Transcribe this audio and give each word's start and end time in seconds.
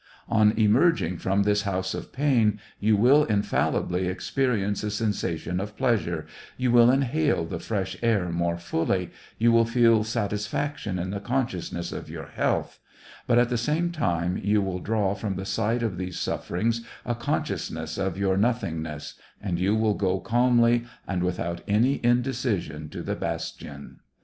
On 0.27 0.51
emerging 0.57 1.17
from 1.19 1.43
this 1.43 1.61
house 1.61 1.93
of 1.93 2.11
pain, 2.11 2.59
you 2.79 2.97
will 2.97 3.23
infallibly 3.25 4.07
experience 4.07 4.83
a 4.83 4.89
sensation 4.89 5.59
of 5.59 5.77
pleasure, 5.77 6.25
you 6.57 6.71
will 6.71 6.89
inhale 6.89 7.45
the 7.45 7.59
fresh 7.59 7.95
air 8.01 8.31
more 8.31 8.57
fully, 8.57 9.11
you 9.37 9.51
will 9.51 9.63
feel 9.63 10.03
satisfaction 10.03 10.97
in 10.97 11.11
the 11.11 11.19
consciousness 11.19 11.91
of 11.91 12.09
your 12.09 12.25
health, 12.29 12.79
but, 13.27 13.37
at 13.37 13.49
the 13.49 13.59
same 13.59 13.91
time, 13.91 14.37
you 14.43 14.59
will 14.59 14.79
draw 14.79 15.13
from 15.13 15.35
the 15.35 15.45
sight 15.45 15.83
of 15.83 15.99
these 15.99 16.17
sufferings 16.17 16.83
a 17.05 17.13
consciousness 17.13 17.99
of 17.99 18.17
your 18.17 18.37
nothingness, 18.37 19.13
and 19.39 19.59
you 19.59 19.75
will 19.75 19.93
go 19.93 20.19
calmly 20.19 20.83
and 21.07 21.21
without 21.21 21.61
any 21.67 21.99
indecision 22.03 22.89
to 22.89 23.03
the 23.03 23.15
bastion. 23.15 23.99